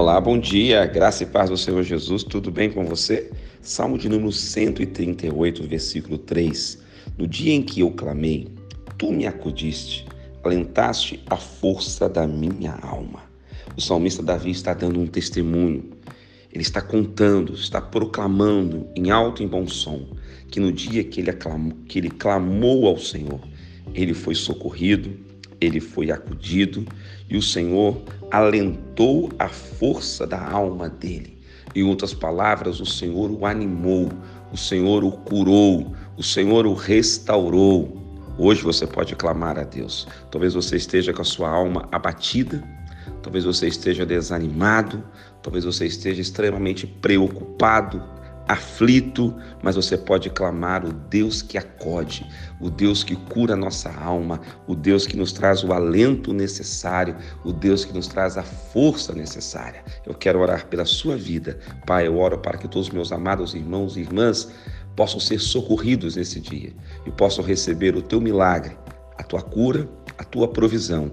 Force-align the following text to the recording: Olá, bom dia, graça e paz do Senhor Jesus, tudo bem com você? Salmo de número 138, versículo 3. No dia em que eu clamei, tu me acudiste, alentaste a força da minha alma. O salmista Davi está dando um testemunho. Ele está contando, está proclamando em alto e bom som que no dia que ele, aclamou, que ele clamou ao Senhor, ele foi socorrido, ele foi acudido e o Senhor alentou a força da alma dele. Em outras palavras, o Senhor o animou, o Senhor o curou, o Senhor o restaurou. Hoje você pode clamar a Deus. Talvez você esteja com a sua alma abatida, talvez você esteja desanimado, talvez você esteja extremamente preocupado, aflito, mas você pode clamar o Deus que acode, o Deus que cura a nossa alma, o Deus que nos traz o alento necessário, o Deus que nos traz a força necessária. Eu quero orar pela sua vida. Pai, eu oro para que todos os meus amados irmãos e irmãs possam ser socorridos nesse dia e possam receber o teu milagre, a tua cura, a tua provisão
Olá, 0.00 0.20
bom 0.20 0.38
dia, 0.38 0.86
graça 0.86 1.24
e 1.24 1.26
paz 1.26 1.50
do 1.50 1.56
Senhor 1.56 1.82
Jesus, 1.82 2.22
tudo 2.22 2.52
bem 2.52 2.70
com 2.70 2.84
você? 2.84 3.32
Salmo 3.60 3.98
de 3.98 4.08
número 4.08 4.30
138, 4.30 5.64
versículo 5.64 6.16
3. 6.18 6.78
No 7.18 7.26
dia 7.26 7.52
em 7.52 7.60
que 7.60 7.80
eu 7.80 7.90
clamei, 7.90 8.46
tu 8.96 9.10
me 9.10 9.26
acudiste, 9.26 10.06
alentaste 10.44 11.20
a 11.28 11.34
força 11.34 12.08
da 12.08 12.28
minha 12.28 12.78
alma. 12.80 13.24
O 13.76 13.80
salmista 13.80 14.22
Davi 14.22 14.52
está 14.52 14.72
dando 14.72 15.00
um 15.00 15.06
testemunho. 15.08 15.90
Ele 16.52 16.62
está 16.62 16.80
contando, 16.80 17.54
está 17.54 17.80
proclamando 17.80 18.86
em 18.94 19.10
alto 19.10 19.42
e 19.42 19.48
bom 19.48 19.66
som 19.66 20.06
que 20.48 20.60
no 20.60 20.70
dia 20.70 21.02
que 21.02 21.20
ele, 21.20 21.30
aclamou, 21.30 21.76
que 21.88 21.98
ele 21.98 22.10
clamou 22.10 22.86
ao 22.86 22.98
Senhor, 22.98 23.40
ele 23.92 24.14
foi 24.14 24.36
socorrido, 24.36 25.10
ele 25.60 25.80
foi 25.80 26.10
acudido 26.10 26.86
e 27.28 27.36
o 27.36 27.42
Senhor 27.42 28.00
alentou 28.30 29.30
a 29.38 29.48
força 29.48 30.26
da 30.26 30.40
alma 30.40 30.88
dele. 30.88 31.38
Em 31.74 31.82
outras 31.82 32.14
palavras, 32.14 32.80
o 32.80 32.86
Senhor 32.86 33.30
o 33.30 33.44
animou, 33.44 34.10
o 34.52 34.56
Senhor 34.56 35.04
o 35.04 35.12
curou, 35.12 35.94
o 36.16 36.22
Senhor 36.22 36.66
o 36.66 36.74
restaurou. 36.74 37.96
Hoje 38.38 38.62
você 38.62 38.86
pode 38.86 39.14
clamar 39.16 39.58
a 39.58 39.64
Deus. 39.64 40.06
Talvez 40.30 40.54
você 40.54 40.76
esteja 40.76 41.12
com 41.12 41.22
a 41.22 41.24
sua 41.24 41.50
alma 41.50 41.88
abatida, 41.92 42.62
talvez 43.22 43.44
você 43.44 43.68
esteja 43.68 44.06
desanimado, 44.06 45.02
talvez 45.42 45.64
você 45.64 45.86
esteja 45.86 46.22
extremamente 46.22 46.86
preocupado, 46.86 48.02
aflito, 48.48 49.36
mas 49.62 49.76
você 49.76 49.96
pode 49.96 50.30
clamar 50.30 50.84
o 50.84 50.92
Deus 50.92 51.42
que 51.42 51.58
acode, 51.58 52.26
o 52.58 52.70
Deus 52.70 53.04
que 53.04 53.14
cura 53.14 53.52
a 53.52 53.56
nossa 53.56 53.92
alma, 53.92 54.40
o 54.66 54.74
Deus 54.74 55.06
que 55.06 55.16
nos 55.16 55.32
traz 55.32 55.62
o 55.62 55.72
alento 55.72 56.32
necessário, 56.32 57.14
o 57.44 57.52
Deus 57.52 57.84
que 57.84 57.92
nos 57.92 58.08
traz 58.08 58.38
a 58.38 58.42
força 58.42 59.12
necessária. 59.12 59.84
Eu 60.06 60.14
quero 60.14 60.40
orar 60.40 60.66
pela 60.66 60.86
sua 60.86 61.16
vida. 61.16 61.58
Pai, 61.86 62.06
eu 62.06 62.18
oro 62.18 62.38
para 62.38 62.56
que 62.56 62.66
todos 62.66 62.88
os 62.88 62.94
meus 62.94 63.12
amados 63.12 63.54
irmãos 63.54 63.96
e 63.96 64.00
irmãs 64.00 64.50
possam 64.96 65.20
ser 65.20 65.38
socorridos 65.38 66.16
nesse 66.16 66.40
dia 66.40 66.72
e 67.06 67.10
possam 67.10 67.44
receber 67.44 67.94
o 67.94 68.02
teu 68.02 68.20
milagre, 68.20 68.76
a 69.18 69.22
tua 69.22 69.42
cura, 69.42 69.88
a 70.16 70.24
tua 70.24 70.48
provisão 70.48 71.12